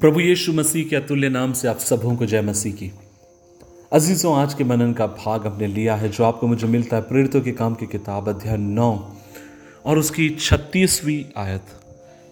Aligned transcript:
प्रभु 0.00 0.20
यीशु 0.20 0.52
मसीह 0.52 0.84
के 0.88 0.96
अतुल्य 0.96 1.28
नाम 1.28 1.52
से 1.52 1.68
आप 1.68 1.78
सबों 1.78 2.16
को 2.16 2.26
जय 2.26 2.42
मसीह 2.42 2.72
की। 2.72 2.92
अजीज़ों, 3.92 4.36
आज 4.36 4.54
के 4.54 4.64
मनन 4.64 4.92
का 4.92 5.06
भाग 5.06 5.46
हमने 5.46 5.66
लिया 5.66 5.96
है, 5.96 6.08
जो 6.08 6.24
आपको 6.24 6.46
मुझे 6.46 6.66
मिलता 6.66 6.96
है 6.96 7.02
प्रेरितों 7.02 7.40
के 7.40 7.52
काम 7.52 7.74
की 7.74 7.86
किताब, 7.86 8.28
अध्याय 8.28 8.56
नौ। 8.56 9.16
और 9.84 9.98
उसकी 9.98 10.30
छत्तीसवीं 10.30 11.24
आयत 11.36 11.62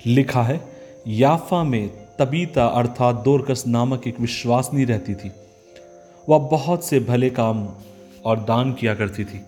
लिखा 0.06 0.42
है, 0.42 0.60
याफा 1.08 1.64
में 1.64 1.88
तबीता 2.18 2.66
अर्थात 2.66 3.16
दोरकस 3.16 3.64
नामक 3.66 4.06
एक 4.06 4.20
विश्वासनी 4.20 4.84
रहती 4.84 5.14
थी। 5.14 5.32
वह 6.28 6.38
बहुत 6.38 6.84
से 6.84 7.00
भले 7.00 7.30
काम 7.30 7.68
और 8.24 8.40
दान 8.40 8.72
किया 8.72 8.94
करती 8.94 9.24
थी। 9.24 9.40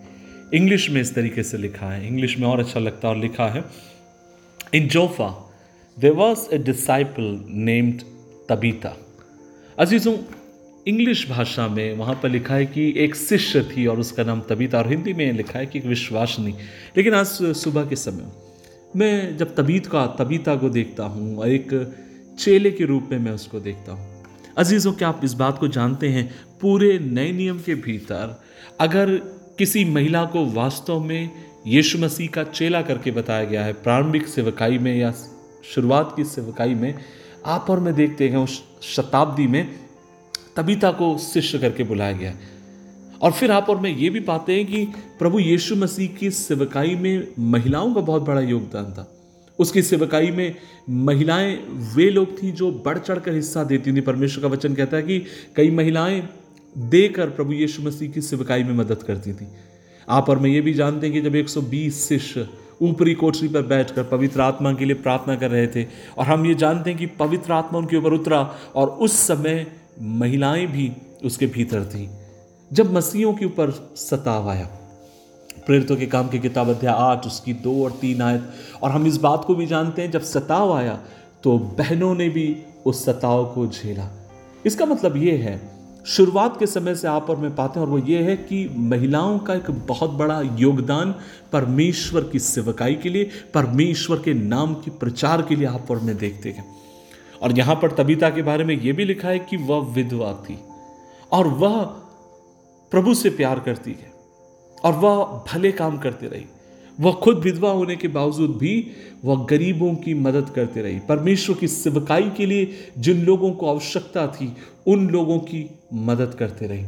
इंग्लिश 0.53 0.89
में 0.89 1.01
इस 1.01 1.15
तरीके 1.15 1.43
से 1.43 1.57
लिखा 1.57 1.87
है, 1.87 2.07
इंग्लिश 2.07 2.37
में 2.37 2.47
और 2.47 2.59
अच्छा 2.59 2.79
लगता 2.79 3.07
है 3.07 3.13
और 3.13 3.21
लिखा 3.21 3.47
है, 3.47 3.65
in 4.73 4.87
Joppa 4.87 5.47
there 5.99 6.11
was 6.11 6.39
a 6.53 6.57
disciple 6.57 7.45
named 7.49 8.10
Tabitha. 8.51 8.95
अजीज़ों, 9.77 10.17
English 10.87 11.25
भाषा 11.29 11.67
में 11.67 11.97
वहाँ 11.97 12.19
पर 12.23 12.29
लिखा 12.29 12.53
है 12.53 12.65
कि 12.65 12.93
एक 12.97 13.15
शिष्य 13.15 13.61
थी 13.63 13.85
और 13.87 13.99
उसका 13.99 14.23
नाम 14.23 14.41
तबीता 14.41 14.77
और 14.77 14.89
हिंदी 14.89 15.13
में 15.13 15.31
लिखा 15.33 15.59
है 15.59 15.65
कि 15.65 15.79
एक 15.79 15.85
विश्वासनी। 15.85 16.51
लेकिन 16.97 17.13
आज 17.13 17.27
सुबह 17.55 17.85
के 17.85 17.95
समय, 17.95 18.31
मैं 18.95 19.37
जब 19.37 19.55
तबीत 19.55 19.85
का, 19.87 20.05
तबीता 20.19 20.55
को 20.55 20.69
देखता 20.69 21.03
हूँ 21.03 21.37
और 21.37 21.49
एक 21.49 21.69
चेले 22.39 22.71
के 22.71 22.85
रूप 22.85 23.09
में 23.11 23.19
मैं 23.19 23.31
उसको 23.31 23.59
देखता 23.59 23.91
हूँ। 23.91 24.23
अजीज़ों, 24.57 24.93
क्या 24.93 25.09
आप 25.09 25.21
इस 25.23 25.33
बात 25.33 25.57
को 25.57 25.67
जानते 25.67 26.09
हैं? 26.09 26.29
पूरे 26.61 26.97
नए 26.99 27.31
नियम 27.31 27.59
के 27.59 27.75
भीतर 27.75 28.41
अगर 28.79 29.15
किसी 29.57 29.85
महिला 29.85 30.23
को 30.25 30.45
वास्तव 30.45 30.99
में 30.99 31.29
यीशु 31.67 31.97
मसीह 31.97 32.27
का 32.27 32.43
चेला 32.43 32.81
करके 32.81 33.11
बताया 33.11 33.43
गया 33.43 33.63
है, 33.65 33.73
प्रारंभिक 33.73 34.27
सेवकाई 34.27 34.77
में 34.77 34.95
या 34.97 35.13
शुरुआत 35.65 36.13
की 36.15 36.23
सेवकाई 36.23 36.73
में 36.75 36.93
आप 37.45 37.65
और 37.69 37.79
मैं 37.79 37.93
देखते 37.93 38.29
हैं 38.29 38.37
उस 38.37 38.63
शताब्दी 38.81 39.47
में 39.47 39.75
तबीता 40.55 40.91
को 40.91 41.17
शिष्य 41.17 41.59
करके 41.59 41.83
बुलाया 41.83 42.11
गया। 42.11 42.35
और 43.21 43.31
फिर 43.31 43.51
आप 43.51 43.69
और 43.69 43.79
मैं 43.79 43.97
ये 43.97 44.09
भी 44.09 44.19
पाते 44.19 44.53
हैं 44.53 44.65
कि 44.65 44.85
प्रभु 45.19 45.39
यीशु 45.39 45.75
मसीह 45.75 46.09
की 46.09 46.31
सेवकाई 46.31 46.95
में 46.95 47.27
महिलाओं 47.39 47.93
का 47.93 48.01
बहुत 48.01 48.21
बड़ा 48.21 48.41
योगदान 48.41 48.85
था। 48.85 49.11
उसकी 49.59 49.81
सेवकाई 49.81 50.31
में 50.31 50.55
महिलाएँ, 50.89 51.55
वे 51.69 52.09
लोग 52.09 52.43
थी 52.43 52.51
जो 52.51 52.71
बढ़ 52.71 52.97
चढ़ 52.97 53.19
कर 53.19 53.33
हिस्सा 53.33 53.63
देती 53.63 53.93
थी। 53.93 54.01
परमेश्वर 54.01 54.41
का 54.41 54.47
वचन 54.47 54.73
कहता 54.73 54.97
है 54.97 55.03
कि 55.03 55.25
कई 55.55 55.71
महिलाएँ 55.71 56.29
देकर 56.77 57.29
प्रभु 57.29 57.53
यीशु 57.53 57.81
मसीह 57.81 58.11
की 58.11 58.21
सेवकाई 58.21 58.63
में 58.63 58.73
मदद 58.73 59.03
करती 59.03 59.33
थी। 59.33 59.47
आप 60.09 60.29
और 60.29 60.39
मैं 60.39 60.49
ये 60.49 60.61
भी 60.61 60.73
जानते 60.73 61.07
हैं 61.07 61.13
कि 61.13 61.29
जब 61.29 61.35
120 61.35 62.09
शिष्य 62.09 62.49
ऊपरी 62.81 63.13
कोठरी 63.13 63.47
पर 63.47 63.61
बैठकर 63.61 64.03
पवित्र 64.03 64.41
आत्मा 64.41 64.73
के 64.73 64.85
लिए 64.85 64.95
प्रार्थना 64.95 65.35
कर 65.35 65.51
रहे 65.51 65.67
थे। 65.67 65.83
और 66.17 66.25
हम 66.25 66.45
ये 66.45 66.55
जानते 66.55 66.89
हैं 66.89 66.99
कि 66.99 67.05
पवित्र 67.05 67.53
आत्मा 67.53 67.79
उनके 67.79 67.97
ऊपर 67.97 68.13
उतरा 68.13 68.41
और 68.75 68.89
उस 68.89 69.19
समय 69.19 69.65
महिलाएँ 70.01 70.65
भी 70.67 70.91
उसके 71.25 71.45
भीतर 71.45 71.85
थीं। 71.85 72.07
जब 72.71 72.93
मसीहों 72.93 73.33
के 73.33 73.45
ऊपर 73.45 73.71
सताव 73.95 74.49
आया, 74.49 74.65
प्रेरितों 75.65 75.95
के 75.95 76.05
काम 76.05 76.27
की 76.27 76.39
किताब 76.39 76.69
अध्याय 76.69 76.93
आठ, 76.97 77.25
उसकी 77.27 77.53
दो 77.53 77.83
और 77.83 77.91
तीन 77.91 78.21
आयत, 78.21 78.43
और 78.83 78.91
हम 78.91 79.07
इस 79.07 79.17
बात 79.17 79.43
को 79.45 79.55
भी 79.55 79.65
जानते 79.65 80.01
हैं, 80.01 80.11
जब 80.11 80.21
सताव 80.21 80.73
आया 80.73 80.99
तो 81.43 81.57
बहनों 81.59 82.13
ने 82.15 82.29
भी 82.29 82.57
उस 82.85 83.03
सताव 83.05 83.45
को 83.45 83.67
झेला। 83.67 84.09
इसका 84.65 84.85
मतलब 84.85 85.17
ये 85.17 85.37
है 85.37 85.59
शुरुआत 86.05 86.57
के 86.59 86.65
समय 86.65 86.95
से 86.95 87.07
आप 87.07 87.29
और 87.29 87.37
मैं 87.37 87.55
पाते 87.55 87.79
हैं, 87.79 87.85
और 87.87 87.91
वो 87.91 87.97
ये 87.99 88.21
है 88.23 88.35
कि 88.37 88.67
महिलाओं 88.75 89.37
का 89.39 89.53
एक 89.53 89.69
बहुत 89.87 90.11
बड़ा 90.11 90.41
योगदान 90.59 91.13
परमेश्वर 91.51 92.23
की 92.23 92.39
सेवकाई 92.39 92.95
के 92.95 93.09
लिए, 93.09 93.29
परमेश्वर 93.53 94.17
के 94.17 94.33
नाम 94.33 94.73
की 94.73 94.91
प्रचार 94.91 95.41
के 95.41 95.55
लिए 95.55 95.67
आप 95.67 95.91
और 95.91 95.99
मैं 95.99 96.17
देखते 96.17 96.49
हैं। 96.49 96.65
और 97.41 97.57
यहाँ 97.57 97.75
पर 97.75 97.91
तबीता 97.91 98.29
के 98.29 98.41
बारे 98.41 98.63
में 98.63 98.75
यह 98.75 98.93
भी 98.93 99.05
लिखा 99.05 99.27
है 99.27 99.39
कि 99.39 99.57
वह 99.57 99.93
विधवा 99.93 100.33
थी, 100.43 100.57
और 101.31 101.47
वह 101.47 101.83
प्रभु 102.91 103.13
से 103.13 103.29
प्यार 103.29 103.59
करती 103.59 103.91
है, 103.91 104.11
और 104.83 104.93
वह 104.93 105.23
भले 105.53 105.71
काम 105.71 105.97
करती 105.97 106.27
रही 106.27 106.45
वह 107.01 107.11
खुद 107.13 107.37
विधवा 107.37 107.71
होने 107.71 107.95
के 107.95 108.07
बावजूद 108.07 108.57
भी 108.57 108.73
वह 109.25 109.45
गरीबों 109.45 109.93
की 109.95 110.13
मदद 110.13 110.49
करते 110.49 110.81
रही। 110.81 110.99
परमेश्वर 110.99 111.55
की 111.55 111.67
सेवकाई 111.67 112.29
के 112.37 112.45
लिए 112.45 112.91
जिन 112.97 113.23
लोगों 113.25 113.51
को 113.51 113.69
आवश्यकता 113.69 114.25
थी, 114.27 114.53
उन 114.87 115.07
लोगों 115.09 115.37
की 115.39 115.69
मदद 115.93 116.35
करते 116.39 116.67
रही। 116.67 116.85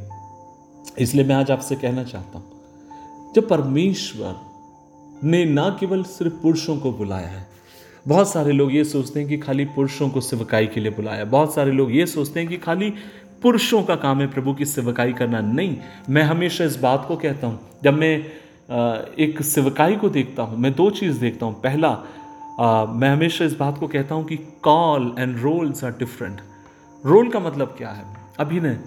इसलिए 1.00 1.26
मैं 1.26 1.36
आज 1.36 1.52
आपसे 1.52 1.76
कहना 1.76 2.04
चाहता 2.04 2.38
हूँ, 2.38 3.32
जब 3.36 3.48
परमेश्वर 3.50 4.36
ने 5.24 5.44
ना 5.46 5.70
केवल 5.80 6.04
सिर्फ़ 6.04 6.34
पुरुषों 6.34 6.78
को 6.78 6.92
बुलाया 6.92 7.28
है, 7.28 7.48
बहुत 8.06 8.32
सारे 8.32 8.52
लोग 8.52 8.74
ये 8.76 8.84
सोचते 8.84 9.20
हैं 9.20 9.30
कि 9.30 9.38
खाली 9.38 9.66
पुरुषों 9.66 10.10
को 10.10 10.22
सेवकाई 10.22 10.68
के 10.68 10.80
लिए 10.80 10.92
बुलाया, 10.92 11.26
बहुत 11.26 11.54
सारे 11.54 11.72
लोग 11.72 11.96
ये 11.96 12.06
सोचते 12.08 12.40
हैं 12.40 12.50
कि 12.50 12.58
खाली 12.58 12.90
पुरुषों 13.44 13.82
का 13.84 13.96
काम 13.96 14.22
है 14.22 14.28
प्रभु 14.32 14.54
की 14.54 14.66
सेवकाई 14.66 15.14
करना। 15.14 15.40
नहीं, 15.42 15.76
मैं 16.10 16.24
हमेशा 16.24 16.64
इस 16.64 16.76
बात 16.80 17.06
को 17.08 17.16
कहता 17.18 17.48
हूँ, 17.48 17.60
जब 17.84 17.94
मैं 17.94 18.26
एक 18.70 19.42
सेवकाई 19.44 19.96
को 19.96 20.10
देखता 20.10 20.44
हूँ, 20.44 20.58
मैं 20.58 20.74
दो 20.74 20.90
चीज़ 20.92 21.20
देखता 21.20 21.46
हूँ। 21.46 21.62
पहला 21.62 21.92
मैं 22.92 23.10
हमेशा 23.10 23.46
इस 23.46 23.56
बात 23.58 23.78
को 23.78 23.88
कहता 23.88 24.16
हूँ 24.16 24.26
कि 24.26 24.36
call 24.64 25.14
and 25.20 25.38
roles 25.40 25.84
are 25.84 25.92
different 25.92 26.42
role 27.04 27.30
का 27.30 27.40
मतलब 27.40 27.76
क्या 27.78 27.90
है? 27.90 28.06
अभी 28.40 28.58
अभिनय 28.58 28.80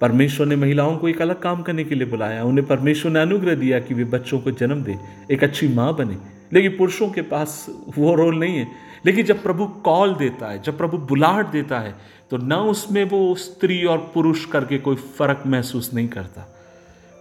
परमेश्वर 0.00 0.46
ने 0.46 0.56
महिलाओं 0.56 0.96
को 0.98 1.08
एक 1.08 1.20
अलग 1.22 1.40
काम 1.40 1.62
करने 1.62 1.84
के 1.84 1.94
लिए 1.94 2.06
बुलाया, 2.06 2.44
उन्हें 2.44 2.66
परमेश्वर 2.66 3.12
ने 3.12 3.20
अनुग्रह 3.20 3.54
दिया 3.54 3.78
कि 3.80 3.94
वे 3.94 4.04
बच्चों 4.06 4.38
को 4.40 4.50
जन्म 4.52 4.82
दे, 4.84 4.98
एक 5.30 5.44
अच्छी 5.44 5.68
माँ 5.68 5.94
बने। 5.96 6.16
लेकिन 6.52 6.76
पुरुषों 6.78 7.08
के 7.10 7.22
पास 7.22 7.66
वो 7.98 8.14
रोल 8.14 8.38
नहीं 8.38 8.56
है। 8.56 8.66
लेकिन 9.06 9.26
जब 9.26 9.42
प्रभु 9.42 9.66
कॉल 9.84 10.14
देता 10.14 10.50
है, 10.50 10.62
जब 10.62 10.76
प्रभु 10.78 10.98
बुलाहट 10.98 11.46
देता 11.48 11.78
है 11.80 11.94
तो 12.30 12.36
न 12.38 12.52
उसमें 12.52 13.04
वो 13.04 13.34
स्त्री 13.36 13.84
और 13.84 13.98
पुरुष 14.14 14.44
करके 14.44 14.78
कोई 14.78 14.96
फ़र्क 14.96 15.42
महसूस 15.46 15.92
नहीं 15.94 16.08
करता। 16.08 16.48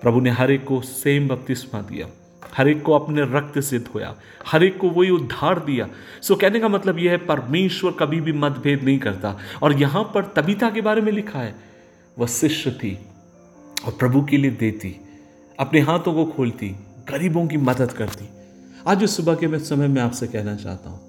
प्रभु 0.01 0.19
ने 0.19 0.29
हर 0.29 0.51
एक 0.51 0.63
को 0.65 0.79
सेम 0.81 1.27
बपतिस्मा 1.27 1.81
दिया, 1.81 2.07
हर 2.53 2.67
एक 2.67 2.81
को 2.83 2.93
अपने 2.93 3.21
रक्त 3.27 3.59
से 3.61 3.79
धोया 3.81 4.13
हर 4.47 4.63
एक 4.63 4.77
को 4.77 4.89
वही 4.89 5.09
उद्धार 5.09 5.59
दिया। 5.59 5.87
सो 6.21 6.35
कहने 6.35 6.59
का 6.59 6.67
मतलब 6.67 6.99
यह 6.99 7.11
है, 7.11 7.17
परमेश्वर 7.19 7.91
कभी 7.99 8.21
भी 8.21 8.33
मतभेद 8.33 8.83
नहीं 8.83 8.97
करता। 8.99 9.37
और 9.63 9.73
यहाँ 9.73 10.03
पर 10.13 10.25
तबीता 10.35 10.69
के 10.69 10.81
बारे 10.81 11.01
में 11.01 11.11
लिखा 11.11 11.39
है, 11.39 11.55
वह 12.17 12.27
शिष्य 12.29 12.71
थी 12.73 12.97
और 13.85 13.91
प्रभु 13.91 14.21
के 14.23 14.37
लिए 14.37 14.51
देती, 14.53 14.95
अपने 15.59 15.79
हाथों 15.81 16.13
को 16.13 16.25
खोलती, 16.27 16.69
गरीबों 17.09 17.47
की 17.47 17.57
मदद 17.59 17.91
करती। 17.91 18.29
आज 18.87 19.03
इस 19.03 19.15
सुबह 19.17 19.35
के 19.35 19.47
मैं 19.47 19.59
समय 19.61 19.87
में 19.87 20.01
आपसे 20.01 20.27
कहना 20.27 20.55
चाहता 20.55 20.89
हूँ, 20.89 20.99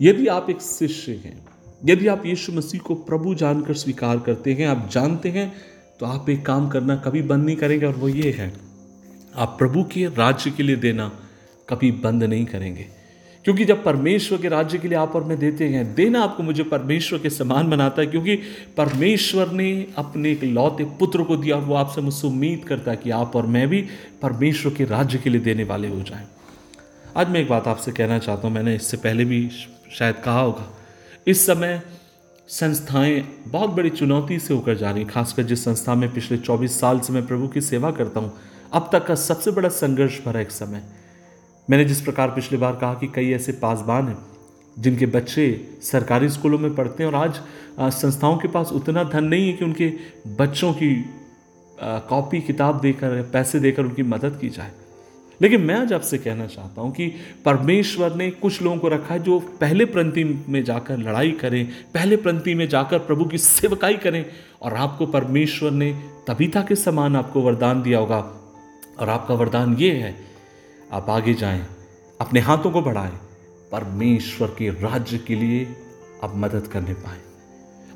यदि 0.00 0.26
आप 0.28 0.50
एक 0.50 0.60
शिष्य 0.62 1.12
हैं, 1.14 1.36
यदि 1.82 2.06
आप 2.08 2.26
यीशु 2.26 2.52
मसीह 2.52 2.80
को 2.80 2.94
प्रभु 2.94 3.34
जानकर 3.34 3.74
स्वीकार 3.74 4.18
करते 4.18 4.52
हैं, 4.52 4.66
आप 4.66 4.88
जानते 4.92 5.28
हैं 5.28 5.52
तो 6.04 6.08
आप 6.08 6.28
एक 6.30 6.44
काम 6.46 6.68
करना, 6.68 6.94
कभी 6.96 7.20
बंद 7.22 7.44
नहीं 7.44 7.56
करेंगे 7.56 7.86
और 7.86 7.92
वो 7.92 8.08
ये 8.08 8.30
है, 8.30 8.52
आप 9.34 9.54
प्रभु 9.58 9.84
के 9.84 10.04
राज्य 10.06 10.50
के 10.50 10.62
लिए 10.62 10.76
देना, 10.76 11.06
कभी 11.68 11.90
बंद 12.02 12.24
नहीं 12.24 12.44
करेंगे। 12.46 12.86
क्योंकि 13.44 13.64
जब 13.64 13.82
परमेश्वर 13.84 14.38
के 14.38 14.48
राज्य 14.48 14.78
के 14.78 14.88
लिए 14.88 14.98
आप 14.98 15.14
और 15.16 15.24
मैं 15.24 15.38
देते 15.38 15.68
हैं, 15.68 15.94
देना 15.94 16.22
आपको 16.22 16.42
मुझे 16.42 16.62
परमेश्वर 16.64 17.18
के 17.18 17.30
समान 17.30 17.70
बनाता 17.70 18.02
है, 18.02 18.06
क्योंकि 18.06 18.36
परमेश्वर 18.76 19.52
ने 19.52 19.70
अपने 19.96 20.32
एक 20.32 20.44
लौते 20.44 20.84
पुत्र 20.98 21.22
को 21.22 21.36
दिया 21.36 21.56
और 21.56 21.62
वो 21.62 21.74
आपसे 21.74 22.00
मुझसे 22.00 22.26
उम्मीद 22.26 22.64
करता 22.64 22.90
है 22.90 22.96
कि 22.96 23.10
आप 23.12 23.36
और 23.36 23.46
मैं 23.46 23.66
भी 23.68 23.82
परमेश्वर 24.22 24.74
के 24.74 24.84
राज्य 24.84 25.18
के 25.18 25.30
लिए 25.30 25.40
देने 25.40 25.64
वाले 25.64 25.88
हो 25.88 26.02
जाएँ। 26.02 26.26
आज 27.16 27.28
मैं 27.28 27.40
एक 27.40 27.48
बात 27.48 27.68
आपसे 27.68 27.92
कहना 27.92 28.18
चाहता 28.18 28.46
हूँ, 28.46 28.54
मैंने 28.54 28.74
इससे 28.76 28.96
पहले 28.98 29.24
भी 29.24 29.48
शायद 29.92 30.22
कहा 30.24 30.40
होगा, 30.40 30.70
इस 31.26 31.46
समय 31.46 31.82
संस्थाएँ 32.48 33.20
बहुत 33.48 33.70
बड़ी 33.70 33.90
चुनौती 33.90 34.38
से 34.38 34.54
होकर 34.54 34.74
जा 34.76 34.90
रही 34.90 35.04
खासकर 35.04 35.42
जिस 35.42 35.64
संस्था 35.64 35.94
में 35.94 36.12
पिछले 36.14 36.36
24 36.38 36.70
साल 36.70 37.00
से 37.00 37.12
मैं 37.12 37.26
प्रभु 37.26 37.48
की 37.48 37.60
सेवा 37.60 37.90
करता 37.90 38.20
हूँ, 38.20 38.32
अब 38.72 38.88
तक 38.92 39.06
का 39.06 39.14
सबसे 39.14 39.50
बड़ा 39.50 39.68
संघर्ष 39.68 40.18
भरा 40.24 40.40
एक 40.40 40.50
समय 40.50 40.82
मैंने 41.68 41.84
जिस 41.84 42.00
प्रकार 42.00 42.30
पिछली 42.30 42.58
बार 42.58 42.76
कहा 42.76 42.94
कि 42.94 43.06
कई 43.14 43.30
ऐसे 43.32 43.52
पासबान 43.52 44.08
हैं, 44.08 44.16
जिनके 44.76 45.06
बच्चे 45.06 45.46
सरकारी 45.82 46.28
स्कूलों 46.28 46.58
में 46.58 46.74
पढ़ते 46.74 47.04
हैं 47.04 47.10
और 47.10 47.16
आज 47.16 47.92
संस्थाओं 47.94 48.36
के 48.38 48.48
पास 48.48 48.72
उतना 48.72 49.04
धन 49.04 49.24
नहीं 49.24 49.46
है 49.46 49.52
कि 49.52 49.64
उनके 49.64 49.92
बच्चों 50.36 50.72
की 50.72 50.94
कॉपी, 51.78 52.40
किताब 52.40 52.80
देकर, 52.80 53.22
पैसे 53.32 53.60
देकर 53.60 53.84
उनकी 53.84 54.02
मदद 54.02 54.38
की 54.40 54.48
जाए। 54.48 54.70
लेकिन 55.42 55.60
मैं 55.60 55.74
आज 55.74 55.92
आपसे 55.92 56.18
कहना 56.18 56.46
चाहता 56.46 56.82
हूँ 56.82 56.92
कि 56.92 57.06
परमेश्वर 57.44 58.14
ने 58.14 58.30
कुछ 58.30 58.62
लोगों 58.62 58.78
को 58.78 58.88
रखा 58.88 59.14
है 59.14 59.22
जो 59.22 59.38
पहले 59.60 59.84
प्रंति 59.84 60.24
में 60.24 60.62
जाकर 60.64 60.98
लड़ाई 60.98 61.30
करें, 61.30 61.66
पहले 61.94 62.16
प्रंति 62.16 62.54
में 62.54 62.68
जाकर 62.68 62.98
प्रभु 62.98 63.24
की 63.24 63.38
सेवकाई 63.38 63.94
करें, 63.94 64.24
और 64.62 64.74
आपको 64.74 65.06
परमेश्वर 65.06 65.70
ने 65.70 65.92
तबीता 66.28 66.62
के 66.62 66.74
समान 66.74 67.16
आपको 67.16 67.40
वरदान 67.40 67.82
दिया 67.82 67.98
होगा। 67.98 68.18
और 69.00 69.08
आपका 69.08 69.34
वरदान 69.34 69.74
ये 69.74 69.90
है, 69.92 70.14
आप 70.92 71.10
आगे 71.10 71.34
जाएँ, 71.34 71.66
अपने 72.20 72.40
हाथों 72.40 72.70
को 72.70 72.82
बढ़ाएँ, 72.82 73.18
परमेश्वर 73.72 74.48
के 74.48 74.68
राज्य 74.70 75.18
के 75.18 75.34
लिए 75.34 75.66
आप 76.24 76.32
मदद 76.36 76.66
करने 76.66 76.94
पाए। 76.94 77.18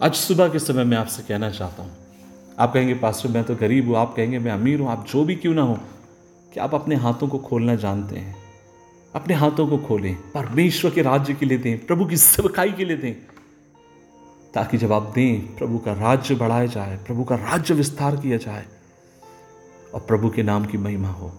आज 0.03 0.15
सुबह 0.15 0.49
के 0.49 0.59
समय 0.59 0.85
मैं 0.85 0.97
आपसे 0.97 1.23
कहना 1.23 1.51
चाहता 1.51 1.83
हूँ। 1.83 1.97
आप 2.59 2.73
कहेंगे, 2.73 2.95
पास्टर, 2.95 3.29
मैं 3.29 3.45
तो 3.45 3.55
गरीब 3.55 3.89
हूँ। 3.89 3.97
आप 3.97 4.15
कहेंगे, 4.17 4.39
मैं 4.39 4.53
अमीर 4.53 4.81
हूँ। 4.81 4.91
आप 4.91 5.07
जो 5.09 5.25
भी 5.25 5.35
क्यों 5.35 5.55
ना 5.55 5.63
हो 5.63 5.79
कि 6.53 6.61
आप 6.61 6.75
अपने 6.75 6.95
हाथों 6.97 7.29
को 7.29 7.39
खोलना 7.41 7.75
जानते 7.77 8.17
हैं। 8.17 8.37
अपने 9.15 9.35
हाथों 9.35 9.67
को 9.69 9.79
खोलें, 9.79 10.15
परमेश्वर 10.35 10.91
के 10.91 11.03
राज्य 11.03 11.35
के 11.35 11.47
लिए 11.47 11.59
दें, 11.59 11.87
प्रभु 11.87 12.05
की 12.07 12.17
सेवकाई 12.17 12.73
के 12.73 12.85
लिए 12.85 12.97
दें, 12.97 13.15
ताकि 14.55 14.79
जब 14.79 14.93
आप 14.93 15.13
दें, 15.15 15.57
प्रभु 15.57 15.79
का 15.79 15.93
राज्य 15.95 16.35
बढ़ाया 16.35 16.67
जाए, 16.69 16.97
प्रभु 17.07 17.25
का 17.25 17.37
राज्य 17.37 17.75
विस्तार 17.75 18.17
किया 18.17 18.37
जाए, 18.39 18.65
और 19.95 20.01
प्रभु 20.01 20.31
के 20.31 20.43
नाम 20.43 20.67
की 20.67 20.79
महिमा 20.79 21.09
हो। 21.11 21.33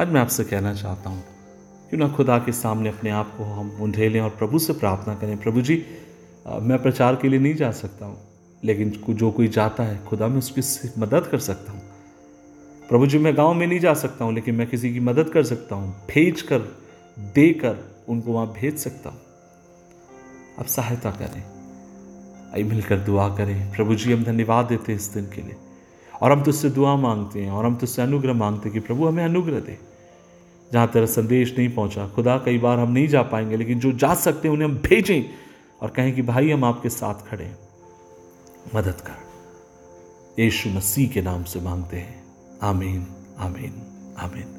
आज 0.00 0.08
मैं 0.08 0.20
आपसे 0.20 0.44
कहना 0.44 0.74
चाहता 0.74 1.10
हूँ, 1.10 1.22
क्यों 1.90 1.98
ना 2.00 2.08
खुदा 2.08 2.38
के 2.38 2.52
सामने 2.54 2.88
अपने 2.88 3.10
आप 3.12 3.34
को 3.36 3.44
हम 3.44 3.70
उंधेलें 3.80 4.20
और 4.20 4.30
प्रभु 4.30 4.58
से 4.58 4.72
प्रार्थना 4.74 5.14
करें, 5.14 5.36
प्रभु 5.38 5.60
जी 5.62 5.84
मैं 6.48 6.82
प्रचार 6.82 7.16
के 7.16 7.28
लिए 7.28 7.40
नहीं 7.40 7.54
जा 7.54 7.70
सकता 7.72 8.06
हूँ, 8.06 8.16
लेकिन 8.62 8.90
जो 9.08 9.30
कोई 9.30 9.48
जाता 9.50 9.82
है, 9.82 9.98
खुदा 10.04 10.26
मैं 10.26 10.38
उसकी 10.38 10.90
मदद 10.98 11.26
कर 11.26 11.38
सकता 11.40 11.72
हूँ। 11.72 11.82
प्रभु 12.88 13.06
जी, 13.06 13.18
मैं 13.18 13.36
गाँव 13.36 13.54
में 13.54 13.66
नहीं 13.66 13.80
जा 13.80 13.94
सकता 13.94 14.24
हूँ, 14.24 14.34
लेकिन 14.34 14.54
मैं 14.54 14.66
किसी 14.66 14.92
की 14.92 15.00
मदद 15.00 15.28
कर 15.28 15.42
सकता 15.42 15.76
हूँ, 15.76 16.06
भेज 16.14 16.42
कर, 16.42 16.58
देकर 17.18 18.04
उनको 18.08 18.32
वहाँ 18.32 18.46
भेज 18.46 18.78
सकता 18.78 19.10
हूँ। 19.10 19.18
अब 20.58 20.66
सहायता 20.66 21.10
करें 21.10 21.42
आई 22.54 22.62
मिलकर 22.62 22.98
दुआ 22.98 23.36
करें। 23.36 23.72
प्रभु 23.72 23.94
जी, 23.94 24.12
हम 24.12 24.24
धन्यवाद 24.24 24.66
देते 24.66 24.92
हैं 24.92 24.98
इस 25.00 25.06
दिन 25.06 25.24
के 25.24 25.42
लिए। 25.42 25.56
और 26.22 26.32
हम 26.32 26.42
तुझसे 26.42 26.70
दुआ 26.70 26.96
मांगते 26.96 27.42
हैं, 27.42 27.50
और 27.50 27.66
हम 27.66 27.76
तुझसे 27.76 28.02
अनुग्रह 28.02 28.32
मांगते 28.32 28.68
हैं 28.68 28.80
कि 28.80 28.86
प्रभु 28.86 29.06
हमें 29.06 29.24
अनुग्रह 29.24 29.60
दे। 29.60 29.78
जहाँ 30.72 30.88
तेरा 30.88 31.06
संदेश 31.06 31.58
नहीं 31.58 31.68
पहुँचा, 31.68 32.08
खुदा 32.08 32.38
कई 32.38 32.58
बार 32.58 32.78
हम 32.78 32.92
नहीं 32.92 33.08
जा 33.08 33.22
पाएँगे, 33.22 33.56
लेकिन 33.56 33.78
जो 33.78 33.92
जा 33.92 34.14
सकते 34.14 34.48
हैं, 34.48 34.54
उन्हें 34.54 34.68
हम 34.68 34.74
भेजें 34.74 35.24
और 35.82 35.90
कहें 35.90 36.14
कि, 36.14 36.22
भाई, 36.22 36.50
हम 36.50 36.64
आपके 36.64 36.88
साथ 36.88 37.14
खड़े 37.14 37.44
हैं। 37.44 37.58
मदद 38.74 39.00
कर। 39.00 40.42
यीशु 40.42 40.68
मसीह 40.70 41.08
के 41.08 41.22
नाम 41.22 41.44
से 41.44 41.60
मांगते 41.60 41.96
हैं। 41.96 42.27
আমিন 42.60 43.02
আমিন 43.38 43.74
আমিন 44.16 44.57